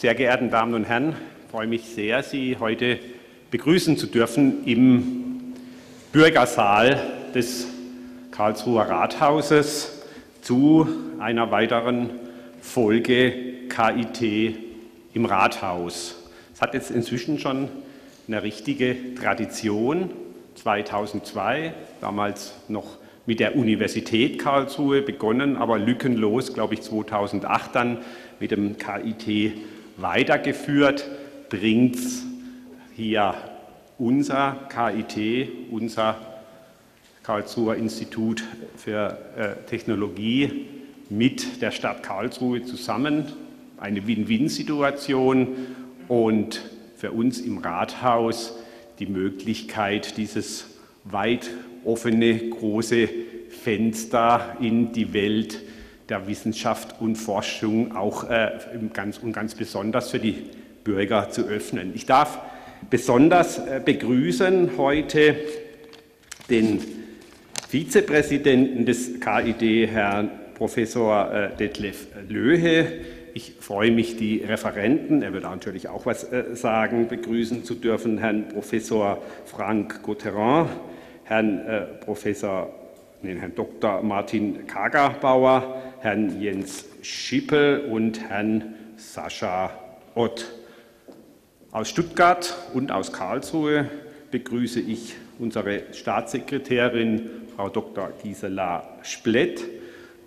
Sehr 0.00 0.14
geehrten 0.14 0.48
Damen 0.48 0.72
und 0.72 0.84
Herren, 0.84 1.14
ich 1.44 1.50
freue 1.50 1.66
mich 1.66 1.84
sehr, 1.84 2.22
Sie 2.22 2.56
heute 2.58 2.98
begrüßen 3.50 3.98
zu 3.98 4.06
dürfen 4.06 4.64
im 4.64 5.52
Bürgersaal 6.10 6.98
des 7.34 7.66
Karlsruher 8.30 8.84
Rathauses 8.84 10.00
zu 10.40 10.88
einer 11.18 11.50
weiteren 11.50 12.08
Folge 12.62 13.68
KIT 13.68 14.56
im 15.12 15.26
Rathaus. 15.26 16.16
Es 16.54 16.62
hat 16.62 16.72
jetzt 16.72 16.90
inzwischen 16.90 17.38
schon 17.38 17.68
eine 18.26 18.42
richtige 18.42 19.14
Tradition. 19.16 20.12
2002, 20.54 21.74
damals 22.00 22.54
noch 22.68 22.96
mit 23.26 23.38
der 23.38 23.54
Universität 23.54 24.38
Karlsruhe 24.38 25.02
begonnen, 25.02 25.58
aber 25.58 25.78
lückenlos, 25.78 26.54
glaube 26.54 26.72
ich, 26.72 26.80
2008 26.80 27.74
dann 27.74 27.98
mit 28.40 28.50
dem 28.50 28.78
KIT 28.78 29.52
weitergeführt, 30.00 31.08
bringt 31.48 31.98
hier 32.94 33.34
unser 33.98 34.68
KIT, 34.68 35.48
unser 35.70 36.16
Karlsruher 37.22 37.76
Institut 37.76 38.42
für 38.76 39.18
äh, 39.36 39.68
Technologie 39.68 40.66
mit 41.10 41.60
der 41.60 41.70
Stadt 41.70 42.02
Karlsruhe 42.02 42.64
zusammen. 42.64 43.26
Eine 43.78 44.06
Win-Win-Situation 44.06 45.48
und 46.08 46.62
für 46.96 47.12
uns 47.12 47.40
im 47.40 47.58
Rathaus 47.58 48.56
die 48.98 49.06
Möglichkeit, 49.06 50.16
dieses 50.16 50.66
weit 51.04 51.50
offene, 51.84 52.50
große 52.50 53.08
Fenster 53.48 54.56
in 54.60 54.92
die 54.92 55.12
Welt 55.12 55.60
der 56.10 56.26
Wissenschaft 56.26 57.00
und 57.00 57.16
Forschung 57.16 57.96
auch 57.96 58.28
äh, 58.28 58.50
ganz 58.92 59.18
und 59.18 59.32
ganz 59.32 59.54
besonders 59.54 60.10
für 60.10 60.18
die 60.18 60.50
Bürger 60.84 61.30
zu 61.30 61.46
öffnen. 61.46 61.92
Ich 61.94 62.04
darf 62.04 62.40
besonders 62.90 63.58
äh, 63.58 63.80
begrüßen 63.84 64.72
heute 64.76 65.36
den 66.50 66.80
Vizepräsidenten 67.68 68.84
des 68.84 69.20
KID, 69.20 69.88
Herrn 69.88 70.30
Professor 70.54 71.32
äh, 71.32 71.56
Detlef 71.56 72.08
Löhe. 72.28 72.86
Ich 73.32 73.54
freue 73.60 73.92
mich, 73.92 74.16
die 74.16 74.38
Referenten, 74.38 75.22
er 75.22 75.32
wird 75.32 75.44
natürlich 75.44 75.88
auch 75.88 76.04
was 76.04 76.24
äh, 76.24 76.56
sagen, 76.56 77.06
begrüßen 77.06 77.62
zu 77.62 77.76
dürfen, 77.76 78.18
Herrn 78.18 78.48
Professor 78.48 79.22
Frank 79.44 80.02
Gautherin, 80.02 80.66
Herrn 81.24 81.60
äh, 81.60 81.80
Professor, 82.04 82.74
nee, 83.22 83.36
Herrn 83.38 83.54
Dr. 83.54 84.02
Martin 84.02 84.66
Kagerbauer, 84.66 85.80
Herrn 86.00 86.40
Jens 86.40 86.86
Schippel 87.02 87.86
und 87.90 88.20
Herrn 88.28 88.74
Sascha 88.96 89.70
Ott. 90.14 90.50
Aus 91.72 91.90
Stuttgart 91.90 92.56
und 92.72 92.90
aus 92.90 93.12
Karlsruhe 93.12 93.88
begrüße 94.30 94.80
ich 94.80 95.14
unsere 95.38 95.82
Staatssekretärin 95.92 97.28
Frau 97.54 97.68
Dr. 97.68 98.12
Gisela 98.22 98.98
Splett 99.02 99.62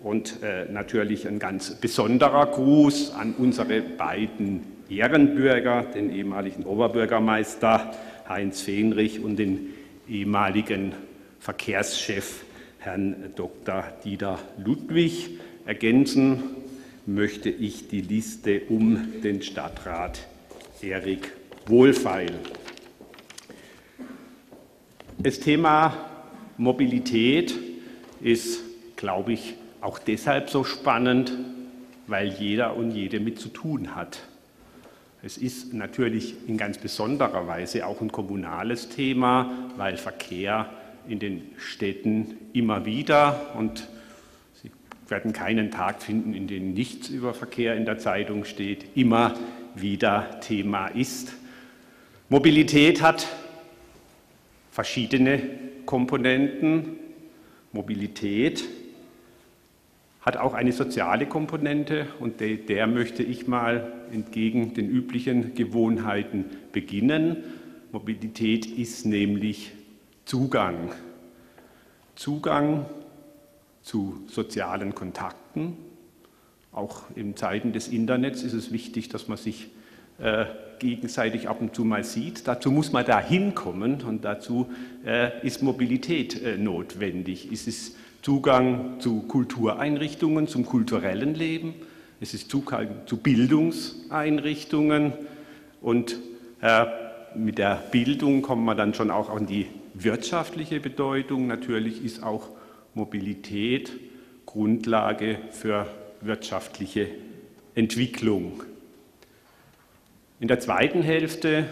und 0.00 0.42
äh, 0.42 0.66
natürlich 0.70 1.26
ein 1.26 1.40
ganz 1.40 1.74
besonderer 1.74 2.46
Gruß 2.46 3.12
an 3.14 3.34
unsere 3.36 3.80
beiden 3.80 4.62
Ehrenbürger, 4.88 5.82
den 5.82 6.14
ehemaligen 6.14 6.64
Oberbürgermeister 6.64 7.92
Heinz 8.28 8.62
Fenrich 8.62 9.20
und 9.24 9.36
den 9.36 9.74
ehemaligen 10.08 10.92
Verkehrschef 11.40 12.44
Herrn 12.78 13.32
Dr. 13.34 13.84
Dieter 14.04 14.38
Ludwig. 14.62 15.40
Ergänzen 15.66 16.42
möchte 17.06 17.48
ich 17.48 17.88
die 17.88 18.02
Liste 18.02 18.60
um 18.68 19.20
den 19.22 19.40
Stadtrat 19.40 20.26
Erik 20.82 21.32
Wohlfeil. 21.66 22.34
Das 25.18 25.40
Thema 25.40 25.96
Mobilität 26.58 27.54
ist, 28.20 28.60
glaube 28.96 29.32
ich, 29.32 29.54
auch 29.80 29.98
deshalb 29.98 30.50
so 30.50 30.64
spannend, 30.64 31.32
weil 32.08 32.28
jeder 32.28 32.76
und 32.76 32.90
jede 32.90 33.18
mit 33.18 33.38
zu 33.38 33.48
tun 33.48 33.94
hat. 33.94 34.20
Es 35.22 35.38
ist 35.38 35.72
natürlich 35.72 36.34
in 36.46 36.58
ganz 36.58 36.76
besonderer 36.76 37.46
Weise 37.46 37.86
auch 37.86 38.02
ein 38.02 38.12
kommunales 38.12 38.90
Thema, 38.90 39.70
weil 39.78 39.96
Verkehr 39.96 40.68
in 41.08 41.18
den 41.18 41.42
Städten 41.56 42.36
immer 42.52 42.84
wieder 42.84 43.54
und 43.56 43.88
werden 45.08 45.32
keinen 45.32 45.70
Tag 45.70 46.02
finden, 46.02 46.34
in 46.34 46.46
dem 46.46 46.72
nichts 46.72 47.08
über 47.08 47.34
Verkehr 47.34 47.76
in 47.76 47.84
der 47.84 47.98
Zeitung 47.98 48.44
steht, 48.44 48.96
immer 48.96 49.34
wieder 49.74 50.40
Thema 50.40 50.88
ist. 50.88 51.34
Mobilität 52.28 53.02
hat 53.02 53.28
verschiedene 54.70 55.40
Komponenten. 55.84 56.96
Mobilität 57.72 58.64
hat 60.20 60.38
auch 60.38 60.54
eine 60.54 60.72
soziale 60.72 61.26
Komponente 61.26 62.06
und 62.18 62.40
der, 62.40 62.56
der 62.56 62.86
möchte 62.86 63.22
ich 63.22 63.46
mal 63.46 63.92
entgegen 64.10 64.72
den 64.72 64.88
üblichen 64.88 65.54
Gewohnheiten 65.54 66.46
beginnen. 66.72 67.36
Mobilität 67.92 68.64
ist 68.64 69.04
nämlich 69.04 69.72
Zugang. 70.24 70.92
Zugang 72.14 72.86
zu 73.84 74.24
sozialen 74.26 74.94
Kontakten. 74.94 75.76
Auch 76.72 77.02
in 77.14 77.36
Zeiten 77.36 77.72
des 77.72 77.86
Internets 77.86 78.42
ist 78.42 78.54
es 78.54 78.72
wichtig, 78.72 79.08
dass 79.10 79.28
man 79.28 79.38
sich 79.38 79.68
äh, 80.18 80.46
gegenseitig 80.80 81.48
ab 81.48 81.60
und 81.60 81.74
zu 81.74 81.84
mal 81.84 82.02
sieht. 82.02 82.48
Dazu 82.48 82.72
muss 82.72 82.90
man 82.92 83.04
da 83.04 83.20
hinkommen 83.20 84.02
und 84.02 84.24
dazu 84.24 84.70
äh, 85.06 85.46
ist 85.46 85.62
Mobilität 85.62 86.42
äh, 86.42 86.56
notwendig. 86.56 87.50
Es 87.52 87.68
ist 87.68 87.96
Zugang 88.22 89.00
zu 89.00 89.20
Kultureinrichtungen, 89.22 90.48
zum 90.48 90.64
kulturellen 90.64 91.34
Leben. 91.34 91.74
Es 92.20 92.32
ist 92.32 92.50
Zugang 92.50 92.88
zu 93.06 93.18
Bildungseinrichtungen 93.18 95.12
und 95.82 96.16
äh, 96.62 96.86
mit 97.36 97.58
der 97.58 97.82
Bildung 97.90 98.40
kommt 98.42 98.64
man 98.64 98.76
dann 98.76 98.94
schon 98.94 99.10
auch 99.10 99.28
an 99.28 99.46
die 99.46 99.66
wirtschaftliche 99.92 100.80
Bedeutung. 100.80 101.46
Natürlich 101.46 102.02
ist 102.04 102.22
auch 102.22 102.48
Mobilität 102.94 103.92
Grundlage 104.46 105.38
für 105.50 105.86
wirtschaftliche 106.20 107.08
Entwicklung. 107.74 108.62
In 110.40 110.48
der 110.48 110.60
zweiten 110.60 111.02
Hälfte 111.02 111.66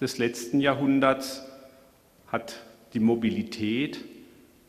des 0.00 0.18
letzten 0.18 0.60
Jahrhunderts 0.60 1.46
hat 2.26 2.62
die 2.92 3.00
Mobilität 3.00 4.04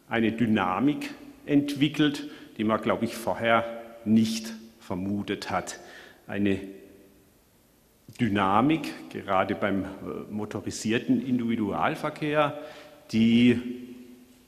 eine 0.10 0.32
Dynamik 0.32 1.14
entwickelt, 1.46 2.30
die 2.58 2.64
man, 2.64 2.82
glaube 2.82 3.06
ich, 3.06 3.16
vorher 3.16 3.66
nicht 4.06 4.54
vermutet 4.80 5.50
hat. 5.50 5.80
Eine 6.28 6.60
Dynamik, 8.20 9.10
gerade 9.10 9.56
beim 9.56 9.84
äh, 9.84 9.88
motorisierten 10.30 11.26
Individualverkehr, 11.26 12.58
die 13.12 13.87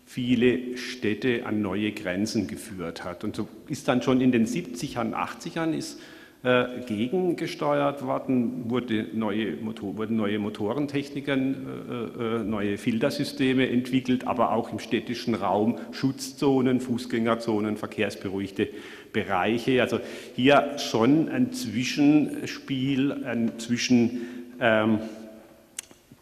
viele 0.09 0.75
Städte 0.75 1.45
an 1.45 1.61
neue 1.61 1.91
Grenzen 1.91 2.47
geführt 2.47 3.03
hat. 3.03 3.23
Und 3.23 3.35
so 3.35 3.47
ist 3.67 3.87
dann 3.87 4.01
schon 4.01 4.21
in 4.21 4.31
den 4.31 4.47
70ern, 4.47 5.13
80ern 5.13 5.71
ist 5.71 5.99
äh, 6.41 6.81
gegengesteuert 6.87 8.03
worden, 8.03 8.71
wurde 8.71 9.05
neue 9.13 9.57
Motor, 9.57 9.97
wurden 9.97 10.17
neue 10.17 10.39
Motorentechniken, 10.39 11.53
äh, 11.87 12.23
äh, 12.23 12.43
neue 12.43 12.79
Filtersysteme 12.79 13.69
entwickelt, 13.69 14.25
aber 14.25 14.51
auch 14.53 14.71
im 14.71 14.79
städtischen 14.79 15.35
Raum 15.35 15.77
Schutzzonen, 15.91 16.79
Fußgängerzonen, 16.79 17.77
verkehrsberuhigte 17.77 18.67
Bereiche. 19.13 19.79
Also 19.79 20.00
hier 20.35 20.79
schon 20.79 21.29
ein 21.29 21.53
Zwischenspiel 21.53 23.25
ein 23.25 23.59
zwischen 23.59 24.21
ähm, 24.59 25.01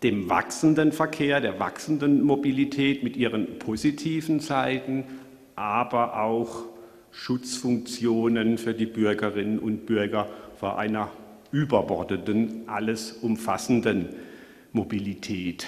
dem 0.04 0.30
wachsenden 0.30 0.92
Verkehr, 0.92 1.42
der 1.42 1.60
wachsenden 1.60 2.24
Mobilität 2.24 3.04
mit 3.04 3.18
ihren 3.18 3.60
positiven 3.60 4.40
Seiten, 4.40 5.06
aber 5.56 6.22
auch 6.22 6.66
Schutzfunktionen 7.12 8.58
für 8.58 8.74
die 8.74 8.86
Bürgerinnen 8.86 9.58
und 9.58 9.86
Bürger 9.88 10.30
vor 10.60 10.78
einer 10.78 11.10
überbordenden, 11.52 12.64
alles 12.68 13.12
umfassenden 13.12 14.10
Mobilität. 14.72 15.68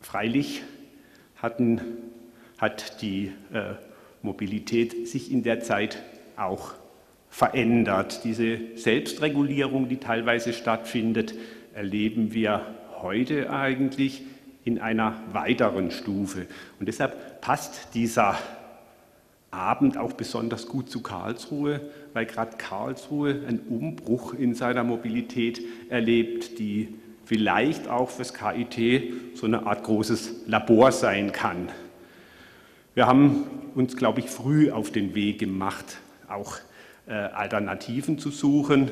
Freilich 0.00 0.62
hatten, 1.36 1.80
hat 2.58 3.00
die 3.00 3.32
äh, 3.52 3.74
Mobilität 4.22 5.08
sich 5.08 5.32
in 5.32 5.42
der 5.42 5.60
Zeit 5.60 6.02
auch 6.36 6.74
verändert. 7.30 8.24
Diese 8.24 8.58
Selbstregulierung, 8.74 9.88
die 9.88 9.98
teilweise 9.98 10.52
stattfindet, 10.52 11.34
erleben 11.74 12.34
wir 12.34 12.66
heute 13.00 13.50
eigentlich 13.50 14.22
in 14.64 14.78
einer 14.78 15.14
weiteren 15.32 15.90
Stufe. 15.90 16.46
Und 16.78 16.86
deshalb 16.86 17.40
passt 17.40 17.94
dieser 17.94 18.36
Abend 19.50 19.96
auch 19.96 20.12
besonders 20.12 20.66
gut 20.66 20.90
zu 20.90 21.02
Karlsruhe, 21.02 21.80
weil 22.12 22.26
gerade 22.26 22.56
Karlsruhe 22.56 23.30
einen 23.46 23.60
Umbruch 23.68 24.34
in 24.34 24.54
seiner 24.54 24.84
Mobilität 24.84 25.60
erlebt, 25.88 26.58
die 26.58 26.94
vielleicht 27.24 27.88
auch 27.88 28.10
fürs 28.10 28.34
KIT 28.34 29.36
so 29.36 29.46
eine 29.46 29.66
Art 29.66 29.84
großes 29.84 30.46
Labor 30.46 30.92
sein 30.92 31.32
kann. 31.32 31.68
Wir 32.94 33.06
haben 33.06 33.44
uns, 33.74 33.96
glaube 33.96 34.20
ich, 34.20 34.26
früh 34.26 34.70
auf 34.70 34.90
den 34.90 35.14
Weg 35.14 35.38
gemacht, 35.38 35.98
auch 36.28 36.56
äh, 37.06 37.12
Alternativen 37.12 38.18
zu 38.18 38.30
suchen. 38.30 38.90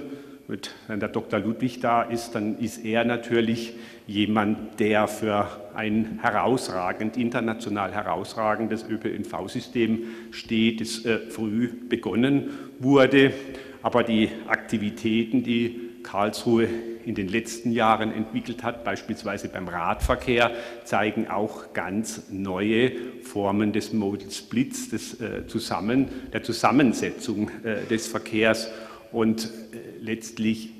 Mit, 0.51 0.71
wenn 0.87 0.99
der 0.99 1.11
Dr. 1.11 1.41
Ludwig 1.41 1.81
da 1.81 2.01
ist, 2.01 2.35
dann 2.35 2.59
ist 2.59 2.83
er 2.83 3.05
natürlich 3.05 3.75
jemand, 4.07 4.81
der 4.81 5.07
für 5.07 5.47
ein 5.75 6.21
herausragend, 6.23 7.19
international 7.19 7.93
herausragendes 7.93 8.87
ÖPNV-System 8.89 10.05
steht, 10.31 10.81
das 10.81 11.05
äh, 11.05 11.19
früh 11.29 11.69
begonnen 11.69 12.49
wurde. 12.79 13.35
Aber 13.83 14.03
die 14.03 14.31
Aktivitäten, 14.47 15.43
die 15.43 15.91
Karlsruhe 16.03 16.67
in 17.05 17.15
den 17.15 17.29
letzten 17.29 17.71
Jahren 17.71 18.11
entwickelt 18.11 18.63
hat, 18.63 18.85
beispielsweise 18.85 19.49
beim 19.49 19.69
Radverkehr, 19.69 20.51
zeigen 20.85 21.29
auch 21.29 21.75
ganz 21.75 22.31
neue 22.31 22.93
Formen 23.23 23.73
des 23.73 23.93
Modal 23.93 24.31
Splits, 24.31 24.89
des, 24.89 25.21
äh, 25.21 25.47
Zusammen, 25.47 26.09
der 26.33 26.43
Zusammensetzung 26.43 27.51
äh, 27.65 27.85
des 27.91 28.07
Verkehrs. 28.07 28.71
Und 29.13 29.45
äh, 29.45 30.01
letztlich 30.01 30.71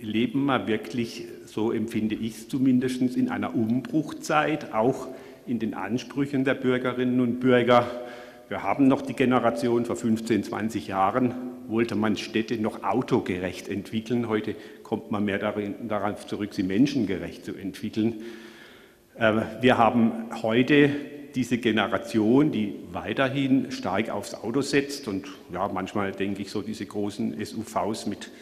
leben 0.00 0.46
wir 0.46 0.66
wirklich, 0.66 1.24
so 1.46 1.72
empfinde 1.72 2.14
ich 2.14 2.32
es 2.32 2.48
zumindest, 2.48 3.00
in 3.00 3.28
einer 3.28 3.54
Umbruchzeit, 3.54 4.72
auch 4.72 5.08
in 5.46 5.58
den 5.58 5.74
Ansprüchen 5.74 6.44
der 6.44 6.54
Bürgerinnen 6.54 7.20
und 7.20 7.40
Bürger. 7.40 7.86
Wir 8.48 8.62
haben 8.62 8.88
noch 8.88 9.02
die 9.02 9.14
Generation 9.14 9.84
vor 9.84 9.96
15, 9.96 10.44
20 10.44 10.88
Jahren, 10.88 11.34
wollte 11.68 11.94
man 11.96 12.16
Städte 12.16 12.60
noch 12.60 12.82
autogerecht 12.82 13.68
entwickeln. 13.68 14.28
Heute 14.28 14.54
kommt 14.82 15.10
man 15.10 15.24
mehr 15.24 15.38
darin, 15.38 15.74
darauf 15.88 16.26
zurück, 16.26 16.54
sie 16.54 16.62
menschengerecht 16.62 17.44
zu 17.44 17.54
entwickeln. 17.54 18.22
Äh, 19.16 19.42
wir 19.60 19.78
haben 19.78 20.12
heute 20.42 20.90
diese 21.38 21.58
Generation, 21.58 22.50
die 22.50 22.74
weiterhin 22.90 23.70
stark 23.70 24.10
aufs 24.10 24.34
Auto 24.34 24.60
setzt 24.60 25.06
und 25.06 25.28
ja, 25.52 25.68
manchmal 25.68 26.10
denke 26.10 26.42
ich 26.42 26.50
so 26.50 26.62
diese 26.62 26.84
großen 26.84 27.36
SUVs 27.44 28.06
mit 28.06 28.32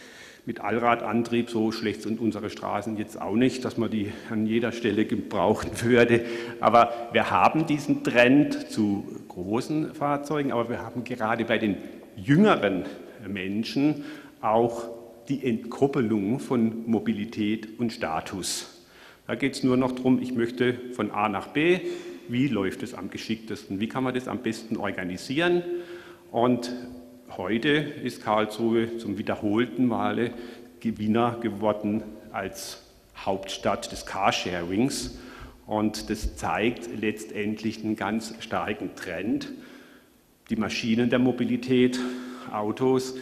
mit 0.47 0.61
Allradantrieb, 0.61 1.51
so 1.51 1.73
schlecht 1.73 2.03
sind 2.03 2.21
unsere 2.21 2.51
Straßen 2.51 2.97
jetzt 2.97 3.21
auch 3.21 3.35
nicht, 3.35 3.65
dass 3.65 3.77
man 3.77 3.91
die 3.91 4.13
an 4.31 4.47
jeder 4.47 4.71
Stelle 4.71 5.05
gebrauchen 5.05 5.71
würde. 5.83 6.25
Aber 6.61 7.09
wir 7.13 7.31
haben 7.31 7.67
diesen 7.67 8.03
Trend 8.03 8.71
zu 8.71 9.05
großen 9.29 9.93
Fahrzeugen, 9.93 10.53
aber 10.53 10.71
wir 10.71 10.79
haben 10.79 11.05
gerade 11.05 11.45
bei 11.45 11.59
den 11.59 11.77
jüngeren 12.17 12.85
Menschen 13.29 14.05
auch 14.41 14.85
die 15.29 15.45
Entkoppelung 15.45 16.39
von 16.39 16.89
Mobilität 16.89 17.79
und 17.79 17.93
Status. 17.93 18.85
Da 19.27 19.35
geht 19.35 19.55
es 19.55 19.65
nur 19.65 19.77
noch 19.77 19.93
darum, 19.93 20.23
ich 20.23 20.33
möchte 20.33 20.75
von 20.93 21.11
A 21.11 21.29
nach 21.29 21.49
B, 21.49 21.81
wie 22.29 22.49
läuft 22.49 22.83
es 22.83 22.95
am 22.95 23.11
geschicktesten, 23.11 23.81
wie 23.81 23.89
kann 23.89 24.05
man 24.05 24.15
das 24.15 24.29
am 24.29 24.39
besten 24.39 24.77
organisieren. 24.77 25.63
Und 26.31 26.71
Heute 27.37 27.69
ist 27.69 28.23
Karlsruhe 28.23 28.97
zum 28.97 29.19
wiederholten 29.19 29.87
Male 29.87 30.31
Gewinner 30.81 31.37
geworden 31.43 32.03
als 32.33 32.83
Hauptstadt 33.17 33.91
des 33.93 34.07
Carsharings. 34.07 35.19
Und 35.67 36.09
das 36.09 36.37
zeigt 36.37 36.89
letztendlich 36.99 37.85
einen 37.85 37.97
ganz 37.97 38.33
starken 38.41 38.95
Trend, 38.95 39.53
die 40.49 40.57
Maschinen 40.57 41.11
der 41.11 41.19
Mobilität, 41.19 41.99
Autos, 42.51 43.17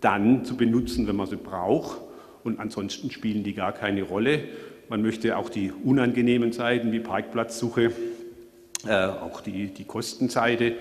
dann 0.00 0.44
zu 0.44 0.56
benutzen, 0.56 1.08
wenn 1.08 1.16
man 1.16 1.26
sie 1.26 1.36
braucht. 1.36 2.02
Und 2.44 2.60
ansonsten 2.60 3.10
spielen 3.10 3.42
die 3.42 3.54
gar 3.54 3.72
keine 3.72 4.02
Rolle. 4.02 4.44
Man 4.88 5.02
möchte 5.02 5.36
auch 5.38 5.48
die 5.48 5.72
unangenehmen 5.72 6.52
Seiten 6.52 6.92
wie 6.92 7.00
Parkplatzsuche, 7.00 7.90
auch 8.88 9.40
die, 9.40 9.68
die 9.68 9.84
Kostenseite 9.84 10.76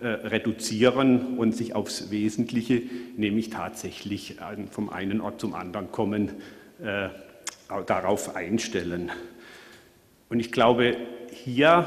äh, 0.00 0.06
reduzieren 0.06 1.36
und 1.36 1.54
sich 1.54 1.74
aufs 1.74 2.10
Wesentliche, 2.10 2.82
nämlich 3.16 3.50
tatsächlich 3.50 4.36
vom 4.70 4.88
einen 4.88 5.20
Ort 5.20 5.40
zum 5.40 5.54
anderen 5.54 5.92
kommen, 5.92 6.30
äh, 6.82 7.08
darauf 7.86 8.34
einstellen. 8.34 9.10
Und 10.30 10.40
ich 10.40 10.52
glaube, 10.52 10.96
hier, 11.30 11.86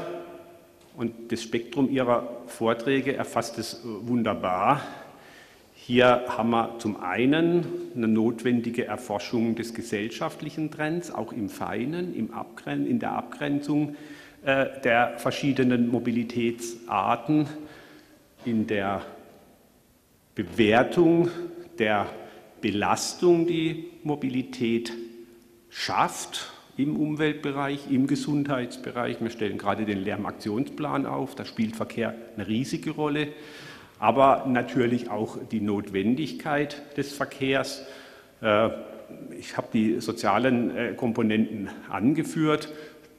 und 0.96 1.32
das 1.32 1.42
Spektrum 1.42 1.90
Ihrer 1.90 2.42
Vorträge 2.46 3.16
erfasst 3.16 3.58
es 3.58 3.74
äh, 3.74 3.78
wunderbar, 3.84 4.80
hier 5.74 6.24
haben 6.28 6.50
wir 6.50 6.78
zum 6.78 7.02
einen 7.02 7.66
eine 7.96 8.08
notwendige 8.08 8.86
Erforschung 8.86 9.54
des 9.54 9.74
gesellschaftlichen 9.74 10.70
Trends, 10.70 11.10
auch 11.10 11.32
im 11.32 11.48
Feinen, 11.48 12.14
im 12.14 12.32
Abgren 12.32 12.86
in 12.86 13.00
der 13.00 13.12
Abgrenzung 13.12 13.96
der 14.44 15.14
verschiedenen 15.16 15.88
Mobilitätsarten 15.88 17.48
in 18.44 18.66
der 18.66 19.02
Bewertung 20.34 21.30
der 21.78 22.06
Belastung, 22.60 23.46
die 23.46 23.90
Mobilität 24.02 24.92
schafft 25.70 26.52
im 26.76 26.96
Umweltbereich, 26.96 27.90
im 27.90 28.06
Gesundheitsbereich. 28.06 29.20
Wir 29.20 29.30
stellen 29.30 29.58
gerade 29.58 29.84
den 29.84 30.02
Lärmaktionsplan 30.02 31.06
auf, 31.06 31.34
da 31.34 31.44
spielt 31.44 31.76
Verkehr 31.76 32.14
eine 32.36 32.48
riesige 32.48 32.90
Rolle, 32.92 33.28
aber 33.98 34.46
natürlich 34.48 35.10
auch 35.10 35.38
die 35.50 35.60
Notwendigkeit 35.60 36.96
des 36.96 37.12
Verkehrs. 37.12 37.86
Äh, 38.40 38.70
ich 39.38 39.56
habe 39.56 39.68
die 39.72 40.00
sozialen 40.00 40.76
äh, 40.76 40.94
Komponenten 40.94 41.68
angeführt. 41.90 42.72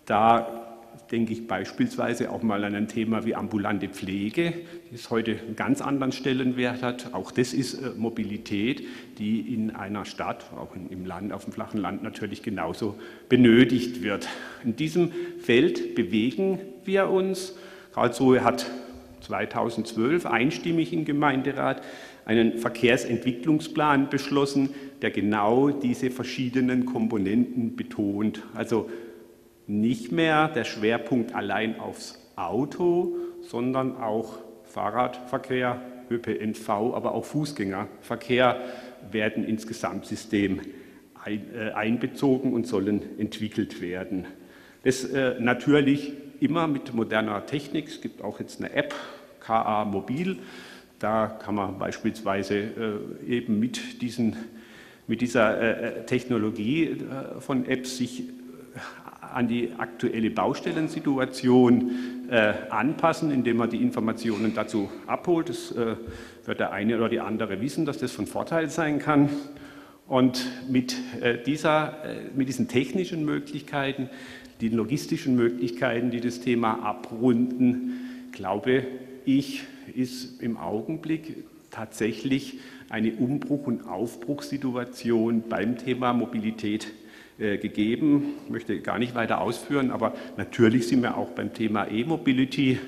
Da 0.05 0.64
denke 1.11 1.33
ich 1.33 1.47
beispielsweise 1.47 2.31
auch 2.31 2.41
mal 2.41 2.63
an 2.63 2.75
ein 2.75 2.87
Thema 2.87 3.25
wie 3.25 3.35
ambulante 3.35 3.89
Pflege, 3.89 4.53
das 4.91 5.09
heute 5.09 5.39
einen 5.39 5.55
ganz 5.55 5.81
anderen 5.81 6.11
Stellenwert 6.11 6.81
hat. 6.81 7.13
Auch 7.13 7.31
das 7.31 7.53
ist 7.53 7.75
äh, 7.75 7.91
Mobilität, 7.95 8.83
die 9.17 9.53
in 9.53 9.71
einer 9.71 10.05
Stadt, 10.05 10.45
auch 10.55 10.75
im 10.75 11.05
Land, 11.05 11.33
auf 11.33 11.45
dem 11.45 11.53
flachen 11.53 11.79
Land 11.79 12.03
natürlich 12.03 12.43
genauso 12.43 12.95
benötigt 13.29 14.03
wird. 14.03 14.27
In 14.63 14.75
diesem 14.75 15.11
Feld 15.39 15.95
bewegen 15.95 16.59
wir 16.83 17.09
uns. 17.09 17.55
Karlsruhe 17.93 18.43
hat 18.43 18.65
2012 19.21 20.25
einstimmig 20.25 20.93
im 20.93 21.05
Gemeinderat 21.05 21.81
einen 22.25 22.57
Verkehrsentwicklungsplan 22.57 24.09
beschlossen, 24.09 24.69
der 25.01 25.11
genau 25.11 25.69
diese 25.69 26.09
verschiedenen 26.09 26.85
Komponenten 26.85 27.75
betont. 27.75 28.41
Also 28.53 28.89
nicht 29.67 30.11
mehr 30.11 30.47
der 30.47 30.63
Schwerpunkt 30.63 31.33
allein 31.33 31.79
aufs 31.79 32.19
Auto, 32.35 33.15
sondern 33.41 33.97
auch 33.97 34.39
Fahrradverkehr, 34.63 35.81
ÖPNV, 36.09 36.69
aber 36.69 37.13
auch 37.13 37.25
Fußgängerverkehr 37.25 38.59
werden 39.11 39.43
ins 39.43 39.65
Gesamtsystem 39.65 40.61
äh, 41.25 41.71
einbezogen 41.71 42.53
und 42.53 42.67
sollen 42.67 43.01
entwickelt 43.19 43.81
werden. 43.81 44.25
Das 44.83 45.03
äh, 45.03 45.35
natürlich 45.39 46.13
immer 46.39 46.67
mit 46.67 46.93
moderner 46.93 47.45
Technik. 47.45 47.87
Es 47.87 48.01
gibt 48.01 48.21
auch 48.21 48.39
jetzt 48.39 48.59
eine 48.59 48.71
App, 48.73 48.93
KA 49.39 49.85
Mobil. 49.85 50.37
Da 50.99 51.27
kann 51.27 51.55
man 51.55 51.79
beispielsweise 51.79 52.55
äh, 52.55 53.27
eben 53.27 53.59
mit, 53.59 54.01
diesen, 54.01 54.35
mit 55.07 55.21
dieser 55.21 56.05
Technologie 56.05 56.97
von 57.39 57.65
Apps 57.65 57.97
sich 57.97 58.23
an 59.35 59.49
die 59.49 59.73
aktuelle 59.77 60.31
Baustellensituation 60.31 61.91
äh, 62.29 62.53
anpassen, 62.69 63.31
indem 63.31 63.57
man 63.57 63.69
die 63.69 63.81
Informationen 63.81 64.53
dazu 64.55 64.89
abholt. 65.07 65.49
Das 65.49 65.71
äh, 65.73 65.97
wird 66.45 66.59
der 66.61 66.71
eine 66.71 66.95
oder 66.95 67.09
die 67.09 67.19
andere 67.19 67.59
wissen, 67.59 67.85
dass 67.85 67.97
das 67.97 68.13
von 68.13 68.27
Vorteil 68.27 68.69
sein 68.69 68.99
kann. 68.99 69.29
Und 70.07 70.45
mit, 70.69 70.95
äh, 71.19 71.37
dieser, 71.43 71.97
mit 72.33 72.47
diesen 72.47 72.69
technischen 72.69 73.25
Möglichkeiten, 73.25 74.09
den 74.61 74.73
logistischen 74.73 75.35
Möglichkeiten, 75.35 76.11
die 76.11 76.21
das 76.21 76.39
Thema 76.39 76.83
abrunden, 76.83 78.29
glaube 78.31 78.83
ich, 79.25 79.63
ist 79.93 80.41
im 80.41 80.55
Augenblick 80.55 81.43
tatsächlich 81.71 82.59
eine 82.89 83.11
Umbruch- 83.11 83.67
und 83.67 83.85
Aufbruchssituation 83.85 85.43
beim 85.49 85.77
Thema 85.77 86.13
Mobilität 86.13 86.87
gegeben. 87.37 88.35
Ich 88.45 88.51
möchte 88.51 88.79
gar 88.79 88.97
nicht 88.97 89.15
weiter 89.15 89.41
ausführen, 89.41 89.91
aber 89.91 90.13
natürlich 90.37 90.87
sind 90.87 91.01
wir 91.01 91.17
auch 91.17 91.31
beim 91.31 91.53
Thema 91.53 91.89
E-Mobility 91.89 92.79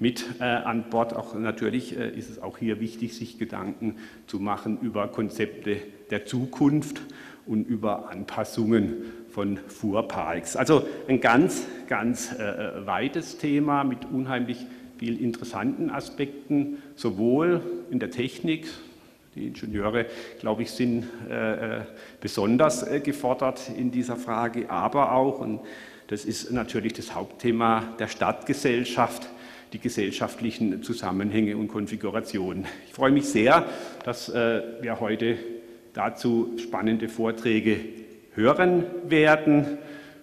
mit 0.00 0.24
äh, 0.40 0.44
an 0.44 0.84
Bord. 0.90 1.14
Auch 1.14 1.34
natürlich 1.34 1.96
äh, 1.96 2.10
ist 2.10 2.30
es 2.30 2.42
auch 2.42 2.58
hier 2.58 2.80
wichtig, 2.80 3.14
sich 3.14 3.38
Gedanken 3.38 3.96
zu 4.26 4.40
machen 4.40 4.78
über 4.80 5.08
Konzepte 5.08 5.76
der 6.10 6.24
Zukunft 6.24 7.02
und 7.46 7.68
über 7.68 8.10
Anpassungen 8.10 8.94
von 9.28 9.58
Fuhrparks. 9.68 10.56
Also 10.56 10.82
ein 11.06 11.20
ganz, 11.20 11.66
ganz 11.86 12.32
äh, 12.32 12.86
weites 12.86 13.38
Thema 13.38 13.84
mit 13.84 14.06
unheimlich 14.10 14.66
vielen 14.98 15.18
interessanten 15.18 15.90
Aspekten, 15.90 16.78
sowohl 16.96 17.62
in 17.90 18.00
der 18.00 18.10
Technik, 18.10 18.66
die 19.34 19.46
Ingenieure, 19.46 20.06
glaube 20.40 20.62
ich, 20.62 20.70
sind 20.70 21.04
äh, 21.28 21.78
äh, 21.78 21.80
besonders 22.20 22.82
äh, 22.82 23.00
gefordert 23.00 23.70
in 23.76 23.90
dieser 23.90 24.16
Frage, 24.16 24.68
aber 24.68 25.12
auch, 25.12 25.40
und 25.40 25.60
das 26.08 26.24
ist 26.24 26.50
natürlich 26.50 26.94
das 26.94 27.14
Hauptthema 27.14 27.94
der 27.98 28.08
Stadtgesellschaft, 28.08 29.28
die 29.72 29.78
gesellschaftlichen 29.78 30.82
Zusammenhänge 30.82 31.56
und 31.56 31.68
Konfigurationen. 31.68 32.66
Ich 32.88 32.92
freue 32.92 33.12
mich 33.12 33.26
sehr, 33.26 33.66
dass 34.04 34.28
äh, 34.28 34.62
wir 34.80 34.98
heute 34.98 35.38
dazu 35.92 36.56
spannende 36.58 37.08
Vorträge 37.08 37.76
hören 38.34 38.84
werden. 39.08 39.78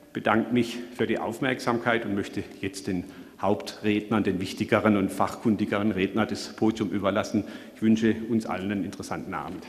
Ich 0.07 0.13
bedanke 0.13 0.53
mich 0.53 0.77
für 0.95 1.07
die 1.07 1.19
Aufmerksamkeit 1.19 2.05
und 2.05 2.15
möchte 2.15 2.43
jetzt 2.59 2.87
den 2.87 3.05
Hauptrednern, 3.39 4.24
den 4.24 4.39
wichtigeren 4.39 4.98
und 4.98 5.10
fachkundigeren 5.12 5.91
Redner 5.91 6.25
das 6.25 6.56
Podium 6.56 6.89
überlassen. 6.89 7.44
Ich 7.75 7.82
wünsche 7.82 8.15
uns 8.29 8.46
allen 8.46 8.72
einen 8.72 8.84
interessanten 8.84 9.34
Abend. 9.34 9.63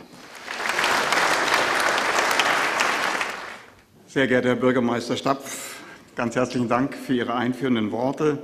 Sehr 4.06 4.26
geehrter 4.26 4.48
Herr 4.48 4.56
Bürgermeister 4.56 5.16
Stapf, 5.16 5.76
ganz 6.16 6.34
herzlichen 6.34 6.68
Dank 6.68 6.94
für 6.94 7.12
Ihre 7.12 7.34
einführenden 7.34 7.92
Worte. 7.92 8.38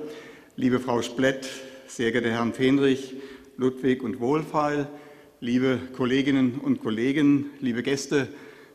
Liebe 0.57 0.79
Frau 0.79 1.01
Splett, 1.01 1.49
sehr 1.87 2.13
geehrte 2.13 2.31
Herren 2.31 2.53
Fenrich, 2.53 3.15
Ludwig 3.57 4.03
und 4.03 4.21
Wohlfeil, 4.21 4.89
liebe 5.41 5.79
Kolleginnen 5.97 6.61
und 6.63 6.83
Kollegen, 6.83 7.47
liebe 7.61 7.83
Gäste, 7.83 8.29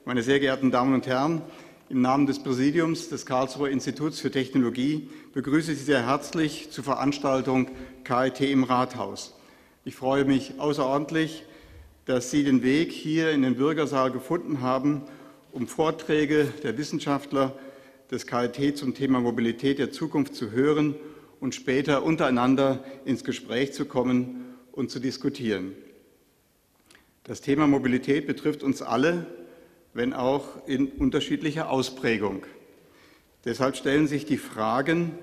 meine 0.04 0.24
sehr 0.24 0.40
geehrten 0.40 0.72
Damen 0.72 0.96
und 0.96 1.06
Herren, 1.06 1.44
im 1.90 2.02
Namen 2.02 2.28
des 2.28 2.38
Präsidiums 2.38 3.10
des 3.10 3.26
Karlsruher 3.26 3.70
Instituts 3.70 4.20
für 4.20 4.30
Technologie 4.30 5.10
begrüße 5.34 5.72
ich 5.72 5.80
Sie 5.80 5.86
sehr 5.86 6.06
herzlich 6.06 6.70
zur 6.70 6.84
Veranstaltung 6.84 7.68
KIT 8.04 8.42
im 8.42 8.64
Rathaus. 8.64 9.36
Ich 9.86 9.96
freue 9.96 10.24
mich 10.24 10.60
außerordentlich, 10.60 11.46
dass 12.06 12.30
Sie 12.30 12.44
den 12.44 12.62
Weg 12.62 12.92
hier 12.92 13.32
in 13.32 13.42
den 13.42 13.56
Bürgersaal 13.56 14.12
gefunden 14.12 14.62
haben, 14.62 15.02
um 15.52 15.68
Vorträge 15.68 16.54
der 16.62 16.78
Wissenschaftler 16.78 17.58
des 18.12 18.28
KIT 18.28 18.78
zum 18.78 18.94
Thema 18.94 19.20
Mobilität 19.20 19.80
der 19.80 19.92
Zukunft 19.92 20.36
zu 20.36 20.52
hören 20.52 20.94
und 21.40 21.56
später 21.56 22.04
untereinander 22.04 22.84
ins 23.04 23.24
Gespräch 23.24 23.74
zu 23.74 23.86
kommen 23.86 24.56
und 24.72 24.92
zu 24.92 25.00
diskutieren. 25.00 25.74
Das 27.24 27.42
Thema 27.42 27.66
Mobilität 27.66 28.28
betrifft 28.28 28.62
uns 28.62 28.84
alle 28.84 29.26
wenn 29.94 30.14
auch 30.14 30.68
in 30.68 30.88
unterschiedlicher 30.88 31.70
Ausprägung. 31.70 32.46
Deshalb 33.46 33.76
stellen 33.76 34.08
sich 34.08 34.26
die 34.26 34.38
Fragen, 34.38 35.18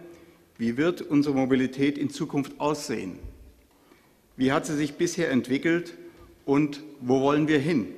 wie 0.59 0.77
wird 0.77 1.03
unsere 1.03 1.35
Mobilität 1.35 1.99
in 1.99 2.11
Zukunft 2.11 2.61
aussehen? 2.61 3.19
Wie 4.37 4.53
hat 4.53 4.67
sie 4.67 4.77
sich 4.77 4.95
bisher 4.95 5.31
entwickelt 5.31 5.95
und 6.45 6.83
wo 7.01 7.21
wollen 7.21 7.49
wir 7.49 7.59
hin? 7.59 7.89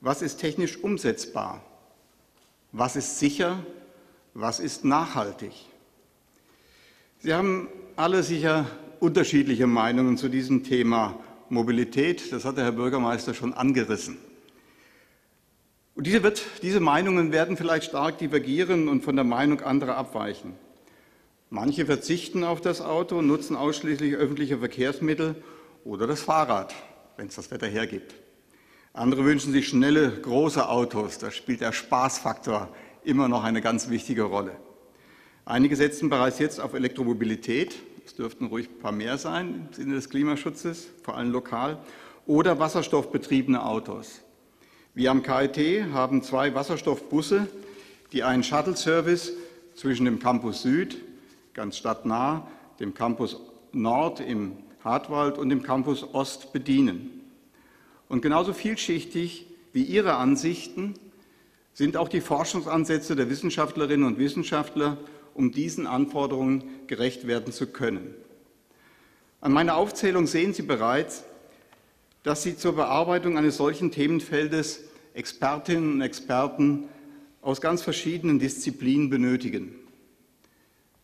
Was 0.00 0.22
ist 0.22 0.38
technisch 0.38 0.76
umsetzbar? 0.76 1.64
Was 2.72 2.96
ist 2.96 3.18
sicher? 3.18 3.64
Was 4.34 4.60
ist 4.60 4.84
nachhaltig? 4.84 5.52
Sie 7.18 7.32
haben 7.32 7.68
alle 7.96 8.22
sicher 8.22 8.66
unterschiedliche 9.00 9.66
Meinungen 9.66 10.16
zu 10.16 10.28
diesem 10.28 10.62
Thema 10.62 11.18
Mobilität. 11.48 12.32
Das 12.32 12.44
hat 12.44 12.56
der 12.56 12.64
Herr 12.64 12.72
Bürgermeister 12.72 13.34
schon 13.34 13.54
angerissen. 13.54 14.18
Und 15.96 16.06
diese, 16.06 16.22
wird, 16.22 16.42
diese 16.60 16.78
Meinungen 16.78 17.32
werden 17.32 17.56
vielleicht 17.56 17.88
stark 17.88 18.18
divergieren 18.18 18.88
und 18.88 19.02
von 19.02 19.16
der 19.16 19.24
Meinung 19.24 19.62
anderer 19.62 19.96
abweichen. 19.96 20.52
Manche 21.48 21.86
verzichten 21.86 22.44
auf 22.44 22.60
das 22.60 22.82
Auto 22.82 23.18
und 23.18 23.26
nutzen 23.26 23.56
ausschließlich 23.56 24.14
öffentliche 24.14 24.58
Verkehrsmittel 24.58 25.42
oder 25.84 26.06
das 26.06 26.20
Fahrrad, 26.20 26.74
wenn 27.16 27.28
es 27.28 27.36
das 27.36 27.50
Wetter 27.50 27.66
hergibt. 27.66 28.14
Andere 28.92 29.24
wünschen 29.24 29.52
sich 29.52 29.68
schnelle, 29.68 30.10
große 30.10 30.68
Autos. 30.68 31.16
Da 31.16 31.30
spielt 31.30 31.62
der 31.62 31.72
Spaßfaktor 31.72 32.68
immer 33.02 33.28
noch 33.28 33.42
eine 33.42 33.62
ganz 33.62 33.88
wichtige 33.88 34.24
Rolle. 34.24 34.54
Einige 35.46 35.76
setzen 35.76 36.10
bereits 36.10 36.38
jetzt 36.40 36.60
auf 36.60 36.74
Elektromobilität. 36.74 37.74
Es 38.04 38.14
dürften 38.14 38.46
ruhig 38.46 38.68
ein 38.68 38.78
paar 38.80 38.92
mehr 38.92 39.16
sein 39.16 39.68
im 39.68 39.72
Sinne 39.72 39.94
des 39.94 40.10
Klimaschutzes, 40.10 40.88
vor 41.02 41.16
allem 41.16 41.32
lokal. 41.32 41.78
Oder 42.26 42.58
wasserstoffbetriebene 42.58 43.64
Autos. 43.64 44.20
Wir 44.96 45.10
am 45.10 45.22
KIT 45.22 45.92
haben 45.92 46.22
zwei 46.22 46.54
Wasserstoffbusse, 46.54 47.48
die 48.12 48.22
einen 48.22 48.42
Shuttle-Service 48.42 49.34
zwischen 49.74 50.06
dem 50.06 50.18
Campus 50.18 50.62
Süd, 50.62 50.96
ganz 51.52 51.76
stadtnah, 51.76 52.48
dem 52.80 52.94
Campus 52.94 53.38
Nord 53.72 54.20
im 54.20 54.56
Hartwald 54.82 55.36
und 55.36 55.50
dem 55.50 55.62
Campus 55.62 56.02
Ost 56.14 56.54
bedienen. 56.54 57.20
Und 58.08 58.22
genauso 58.22 58.54
vielschichtig 58.54 59.46
wie 59.74 59.82
Ihre 59.82 60.14
Ansichten 60.14 60.94
sind 61.74 61.98
auch 61.98 62.08
die 62.08 62.22
Forschungsansätze 62.22 63.16
der 63.16 63.28
Wissenschaftlerinnen 63.28 64.06
und 64.06 64.18
Wissenschaftler, 64.18 64.96
um 65.34 65.52
diesen 65.52 65.86
Anforderungen 65.86 66.64
gerecht 66.86 67.26
werden 67.26 67.52
zu 67.52 67.66
können. 67.66 68.14
An 69.42 69.52
meiner 69.52 69.76
Aufzählung 69.76 70.26
sehen 70.26 70.54
Sie 70.54 70.62
bereits, 70.62 71.24
dass 72.26 72.42
Sie 72.42 72.56
zur 72.56 72.74
Bearbeitung 72.74 73.38
eines 73.38 73.56
solchen 73.56 73.92
Themenfeldes 73.92 74.80
Expertinnen 75.14 75.92
und 75.92 76.00
Experten 76.00 76.88
aus 77.40 77.60
ganz 77.60 77.82
verschiedenen 77.82 78.40
Disziplinen 78.40 79.10
benötigen. 79.10 79.76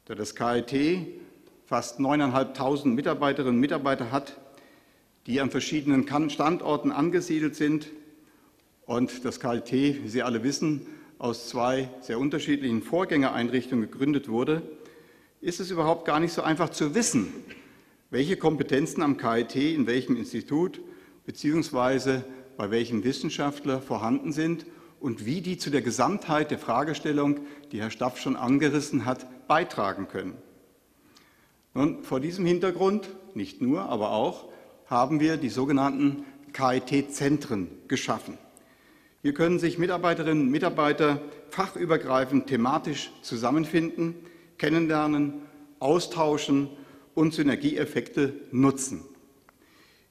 Da 0.06 0.16
das 0.16 0.34
KIT 0.34 1.06
fast 1.64 2.00
9.500 2.00 2.88
Mitarbeiterinnen 2.88 3.54
und 3.54 3.60
Mitarbeiter 3.60 4.10
hat, 4.10 4.36
die 5.28 5.40
an 5.40 5.52
verschiedenen 5.52 6.08
Standorten 6.28 6.90
angesiedelt 6.90 7.54
sind 7.54 7.86
und 8.86 9.24
das 9.24 9.38
KIT, 9.38 9.70
wie 9.70 10.08
Sie 10.08 10.24
alle 10.24 10.42
wissen, 10.42 10.88
aus 11.18 11.48
zwei 11.48 11.88
sehr 12.00 12.18
unterschiedlichen 12.18 12.82
Vorgängereinrichtungen 12.82 13.88
gegründet 13.88 14.28
wurde, 14.28 14.62
ist 15.40 15.60
es 15.60 15.70
überhaupt 15.70 16.04
gar 16.04 16.18
nicht 16.18 16.32
so 16.32 16.42
einfach 16.42 16.70
zu 16.70 16.96
wissen, 16.96 17.32
welche 18.10 18.36
Kompetenzen 18.36 19.02
am 19.02 19.18
KIT 19.18 19.54
in 19.54 19.86
welchem 19.86 20.16
Institut 20.16 20.80
beziehungsweise 21.24 22.24
bei 22.56 22.70
welchem 22.70 23.04
Wissenschaftler 23.04 23.80
vorhanden 23.80 24.32
sind 24.32 24.66
und 25.00 25.26
wie 25.26 25.40
die 25.40 25.58
zu 25.58 25.70
der 25.70 25.82
Gesamtheit 25.82 26.50
der 26.50 26.58
Fragestellung, 26.58 27.40
die 27.72 27.80
Herr 27.80 27.90
Staff 27.90 28.18
schon 28.18 28.36
angerissen 28.36 29.04
hat, 29.04 29.26
beitragen 29.48 30.08
können. 30.08 30.36
Nun, 31.74 32.02
vor 32.02 32.20
diesem 32.20 32.44
Hintergrund, 32.46 33.08
nicht 33.34 33.62
nur, 33.62 33.82
aber 33.82 34.12
auch, 34.12 34.48
haben 34.86 35.20
wir 35.20 35.38
die 35.38 35.48
sogenannten 35.48 36.24
KIT-Zentren 36.52 37.68
geschaffen. 37.88 38.36
Hier 39.22 39.34
können 39.34 39.58
sich 39.58 39.78
Mitarbeiterinnen 39.78 40.44
und 40.44 40.50
Mitarbeiter 40.50 41.22
fachübergreifend 41.48 42.48
thematisch 42.48 43.10
zusammenfinden, 43.22 44.14
kennenlernen, 44.58 45.42
austauschen 45.78 46.68
und 47.14 47.32
Synergieeffekte 47.32 48.34
nutzen. 48.50 49.02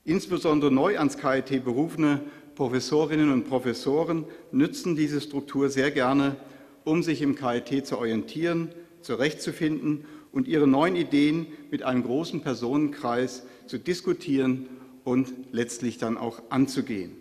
Insbesondere 0.03 0.72
neu 0.72 0.98
ans 0.98 1.17
KIT 1.17 1.63
berufene 1.63 2.22
Professorinnen 2.55 3.31
und 3.31 3.48
Professoren 3.48 4.25
nützen 4.51 4.96
diese 4.96 5.22
Struktur 5.22 5.70
sehr 5.70 5.91
gerne, 5.91 6.36
um 6.84 7.03
sich 7.03 7.22
im 7.22 7.36
KIT 7.36 7.86
zu 7.86 7.98
orientieren, 7.98 8.70
zurechtzufinden 9.01 10.05
und 10.31 10.48
ihre 10.48 10.67
neuen 10.67 10.96
Ideen 10.96 11.48
mit 11.70 11.84
einem 11.84 12.03
großen 12.03 12.41
Personenkreis 12.41 13.43
zu 13.67 13.77
diskutieren 13.77 14.67
und 15.03 15.34
letztlich 15.51 15.98
dann 15.98 16.17
auch 16.17 16.41
anzugehen. 16.50 17.12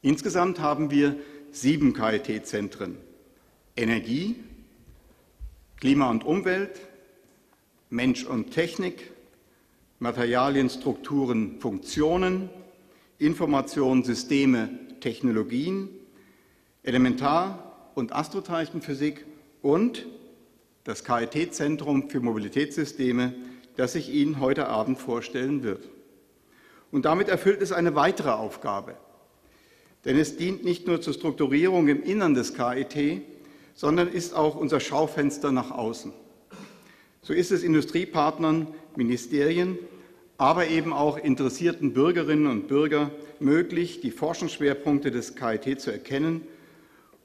Insgesamt 0.00 0.60
haben 0.60 0.90
wir 0.90 1.16
sieben 1.52 1.94
KIT-Zentren. 1.94 2.96
Energie, 3.76 4.36
Klima 5.80 6.10
und 6.10 6.24
Umwelt, 6.24 6.80
Mensch 7.88 8.24
und 8.24 8.50
Technik, 8.50 9.10
Materialien, 10.02 10.68
Strukturen, 10.68 11.60
Funktionen, 11.60 12.50
Informationen, 13.18 14.02
Systeme, 14.02 14.68
Technologien, 14.98 15.88
Elementar- 16.82 17.90
und 17.94 18.12
Astroteilchenphysik 18.12 19.24
und 19.62 20.06
das 20.82 21.04
KIT-Zentrum 21.04 22.10
für 22.10 22.18
Mobilitätssysteme, 22.18 23.32
das 23.76 23.94
ich 23.94 24.12
Ihnen 24.12 24.40
heute 24.40 24.66
Abend 24.66 24.98
vorstellen 24.98 25.62
wird. 25.62 25.88
Und 26.90 27.04
damit 27.04 27.28
erfüllt 27.28 27.62
es 27.62 27.70
eine 27.70 27.94
weitere 27.94 28.30
Aufgabe. 28.30 28.96
Denn 30.04 30.18
es 30.18 30.36
dient 30.36 30.64
nicht 30.64 30.84
nur 30.84 31.00
zur 31.00 31.14
Strukturierung 31.14 31.86
im 31.86 32.02
Innern 32.02 32.34
des 32.34 32.54
KIT, 32.54 33.22
sondern 33.74 34.08
ist 34.08 34.34
auch 34.34 34.56
unser 34.56 34.80
Schaufenster 34.80 35.52
nach 35.52 35.70
außen. 35.70 36.12
So 37.22 37.32
ist 37.32 37.52
es 37.52 37.62
Industriepartnern, 37.62 38.66
Ministerien 38.96 39.78
aber 40.42 40.66
eben 40.66 40.92
auch 40.92 41.18
interessierten 41.18 41.92
Bürgerinnen 41.92 42.48
und 42.48 42.66
Bürgern 42.66 43.12
möglich, 43.38 44.00
die 44.00 44.10
Forschungsschwerpunkte 44.10 45.12
des 45.12 45.36
KIT 45.36 45.80
zu 45.80 45.92
erkennen 45.92 46.42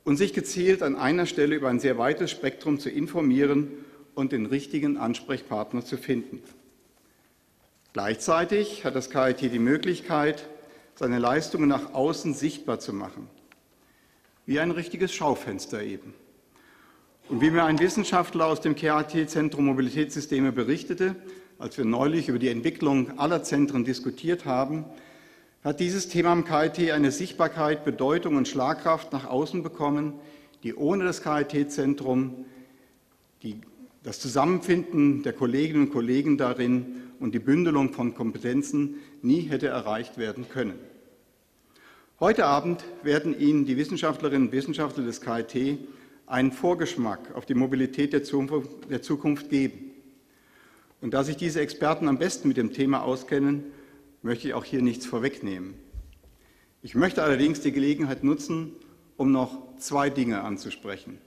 und 0.04 0.18
sich 0.18 0.34
gezielt 0.34 0.84
an 0.84 0.96
einer 0.96 1.26
Stelle 1.26 1.56
über 1.56 1.68
ein 1.68 1.80
sehr 1.80 1.98
weites 1.98 2.30
Spektrum 2.30 2.80
zu 2.80 2.92
informieren 2.92 3.72
und 4.14 4.34
den 4.34 4.46
richtigen 4.46 4.98
Ansprechpartner 4.98 5.84
zu 5.84 5.98
finden. 5.98 6.44
Gleichzeitig 7.94 8.86
hat 8.86 8.94
das 8.94 9.10
KIT 9.10 9.42
die 9.52 9.58
Möglichkeit, 9.58 10.48
seine 10.94 11.18
Leistungen 11.18 11.70
nach 11.70 11.96
außen 11.96 12.36
sichtbar 12.36 12.80
zu 12.80 12.94
machen. 12.94 13.28
Wie 14.46 14.60
ein 14.60 14.70
richtiges 14.70 15.12
Schaufenster 15.12 15.82
eben. 15.82 16.14
Und 17.30 17.42
wie 17.42 17.52
mir 17.52 17.66
ein 17.66 17.78
Wissenschaftler 17.80 18.46
aus 18.46 18.62
dem 18.62 18.74
KIT-Zentrum 18.76 19.66
Mobilitätssysteme 19.66 20.54
berichtete, 20.54 21.14
als 21.60 21.78
wir 21.78 21.84
neulich 21.84 22.30
über 22.30 22.40
die 22.40 22.48
Entwicklung 22.48 23.20
aller 23.20 23.44
Zentren 23.44 23.84
diskutiert 23.84 24.46
haben, 24.46 24.86
hat 25.62 25.82
dieses 25.82 26.08
Thema 26.08 26.32
am 26.32 26.46
KIT 26.46 26.90
eine 26.92 27.12
Sichtbarkeit, 27.12 27.84
Bedeutung 27.84 28.38
und 28.38 28.48
Schlagkraft 28.48 29.12
nach 29.12 29.26
außen 29.26 29.62
bekommen, 29.62 30.14
die 30.64 30.74
ohne 30.74 31.04
das 31.04 31.22
KIT-Zentrum 31.22 32.46
das 34.04 34.22
Zusammenfinden 34.22 35.22
der 35.24 35.34
Kolleginnen 35.34 35.88
und 35.88 35.92
Kollegen 35.92 36.38
darin 36.38 37.04
und 37.20 37.36
die 37.36 37.40
Bündelung 37.40 37.92
von 37.92 38.16
Kompetenzen 38.16 38.96
nie 39.22 39.42
hätte 39.42 39.68
erreicht 39.68 40.18
werden 40.18 40.48
können. 40.48 40.76
Heute 42.22 42.46
Abend 42.46 42.86
werden 43.04 43.38
Ihnen 43.38 43.66
die 43.66 43.76
Wissenschaftlerinnen 43.76 44.48
und 44.48 44.54
Wissenschaftler 44.54 45.04
des 45.04 45.20
KIT 45.20 45.78
einen 46.28 46.52
Vorgeschmack 46.52 47.34
auf 47.36 47.46
die 47.46 47.56
Mobilität 47.56 48.14
der 48.14 48.22
Zukunft 48.24 49.50
geben. 49.50 49.92
Und 51.02 51.14
da 51.14 51.24
sich 51.24 51.38
diese 51.38 51.62
Experten 51.62 52.08
am 52.08 52.20
besten 52.20 52.50
mit 52.50 52.58
dem 52.58 52.74
Thema 52.74 53.02
auskennen, 53.04 53.64
möchte 54.22 54.48
ich 54.48 54.54
auch 54.54 54.66
hier 54.66 54.82
nichts 54.82 55.06
vorwegnehmen. 55.06 55.76
Ich 56.82 56.96
möchte 56.96 57.24
allerdings 57.24 57.62
die 57.62 57.72
Gelegenheit 57.72 58.24
nutzen, 58.24 58.74
um 59.16 59.32
noch 59.32 59.78
zwei 59.78 60.10
Dinge 60.10 60.42
anzusprechen. 60.42 61.18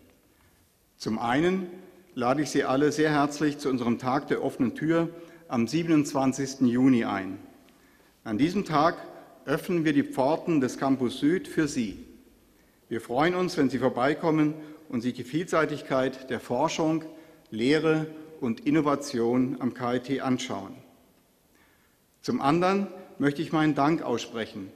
Zum 0.97 1.19
einen 1.19 1.67
lade 2.15 2.43
ich 2.43 2.51
Sie 2.51 2.65
alle 2.65 2.93
sehr 2.93 3.11
herzlich 3.11 3.59
zu 3.59 3.71
unserem 3.71 3.99
Tag 3.99 4.29
der 4.29 4.45
offenen 4.45 4.75
Tür 4.75 5.09
am 5.49 5.67
27. 5.67 6.61
Juni 6.63 7.05
ein. 7.05 7.39
An 8.23 8.37
diesem 8.37 8.65
Tag 8.65 8.97
öffnen 9.47 9.85
wir 9.85 9.93
die 9.93 10.03
Pforten 10.03 10.61
des 10.61 10.77
Campus 10.77 11.21
Süd 11.21 11.49
für 11.49 11.67
Sie. 11.67 12.05
Wir 12.89 13.01
freuen 13.01 13.35
uns, 13.35 13.57
wenn 13.57 13.71
Sie 13.71 13.79
vorbeikommen 13.79 14.55
und 14.91 15.01
sich 15.01 15.15
die 15.15 15.25
Vielseitigkeit 15.25 16.29
der 16.29 16.41
Forschung, 16.41 17.05
Lehre 17.51 18.07
und 18.41 18.61
Innovation 18.61 19.57
am 19.61 19.73
KIT 19.73 20.21
anschauen. 20.21 20.75
Zum 22.21 22.43
anderen 22.43 22.89
möchte 23.19 23.41
ich 23.41 23.53
meinen 23.53 23.75
Dank 23.75 24.03
aussprechen 24.03 24.71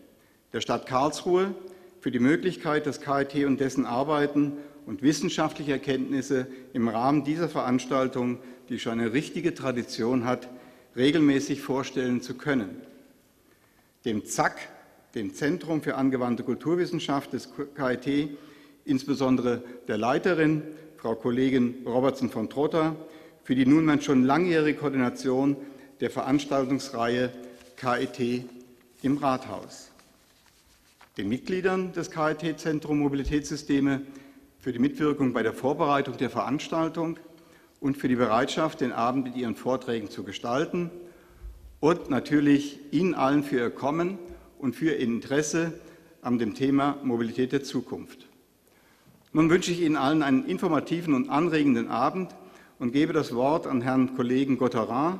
der 0.54 0.60
Stadt 0.60 0.86
Karlsruhe 0.86 1.52
für 2.00 2.12
die 2.12 2.20
Möglichkeit, 2.20 2.86
das 2.86 3.00
KIT 3.00 3.44
und 3.44 3.60
dessen 3.60 3.84
Arbeiten 3.84 4.52
und 4.86 5.02
wissenschaftliche 5.02 5.72
Erkenntnisse 5.72 6.46
im 6.72 6.88
Rahmen 6.88 7.24
dieser 7.24 7.48
Veranstaltung, 7.48 8.38
die 8.68 8.78
schon 8.78 9.00
eine 9.00 9.12
richtige 9.12 9.54
Tradition 9.54 10.24
hat, 10.24 10.48
regelmäßig 10.96 11.60
vorstellen 11.60 12.20
zu 12.22 12.34
können. 12.34 12.80
Dem 14.04 14.24
ZAK, 14.24 14.56
dem 15.16 15.34
Zentrum 15.34 15.82
für 15.82 15.96
angewandte 15.96 16.44
Kulturwissenschaft 16.44 17.32
des 17.32 17.50
KIT, 17.74 18.38
insbesondere 18.84 19.62
der 19.88 19.98
Leiterin, 19.98 20.62
Frau 20.96 21.14
Kollegin 21.14 21.82
Robertson 21.86 22.30
von 22.30 22.48
Trotter, 22.48 22.96
für 23.42 23.54
die 23.54 23.66
nunmehr 23.66 24.00
schon 24.00 24.24
langjährige 24.24 24.78
Koordination 24.78 25.56
der 26.00 26.10
Veranstaltungsreihe 26.10 27.30
KIT 27.76 28.44
im 29.02 29.18
Rathaus. 29.18 29.90
Den 31.16 31.28
Mitgliedern 31.28 31.92
des 31.92 32.10
KIT-Zentrum 32.10 32.98
Mobilitätssysteme 32.98 34.02
für 34.58 34.72
die 34.72 34.78
Mitwirkung 34.78 35.32
bei 35.32 35.42
der 35.42 35.52
Vorbereitung 35.52 36.16
der 36.16 36.30
Veranstaltung 36.30 37.18
und 37.80 37.98
für 37.98 38.08
die 38.08 38.16
Bereitschaft, 38.16 38.80
den 38.80 38.92
Abend 38.92 39.24
mit 39.24 39.36
Ihren 39.36 39.56
Vorträgen 39.56 40.10
zu 40.10 40.24
gestalten 40.24 40.90
und 41.80 42.08
natürlich 42.08 42.78
Ihnen 42.90 43.14
allen 43.14 43.44
für 43.44 43.58
Ihr 43.58 43.70
Kommen 43.70 44.18
und 44.58 44.74
für 44.74 44.86
Ihr 44.86 44.98
Interesse 44.98 45.74
an 46.22 46.38
dem 46.38 46.54
Thema 46.54 46.96
Mobilität 47.04 47.52
der 47.52 47.62
Zukunft. 47.62 48.26
Nun 49.34 49.50
wünsche 49.50 49.72
ich 49.72 49.80
Ihnen 49.80 49.96
allen 49.96 50.22
einen 50.22 50.46
informativen 50.46 51.12
und 51.12 51.28
anregenden 51.28 51.88
Abend 51.88 52.32
und 52.78 52.92
gebe 52.92 53.12
das 53.12 53.34
Wort 53.34 53.66
an 53.66 53.80
Herrn 53.82 54.14
Kollegen 54.14 54.58
Gotterin, 54.58 55.18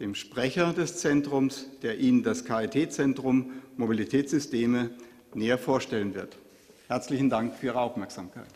dem 0.00 0.14
Sprecher 0.14 0.74
des 0.74 0.98
Zentrums, 0.98 1.66
der 1.80 1.98
Ihnen 1.98 2.22
das 2.22 2.44
KIT-Zentrum 2.44 3.52
Mobilitätssysteme 3.78 4.90
näher 5.32 5.56
vorstellen 5.56 6.14
wird. 6.14 6.36
Herzlichen 6.88 7.30
Dank 7.30 7.54
für 7.54 7.68
Ihre 7.68 7.80
Aufmerksamkeit. 7.80 8.48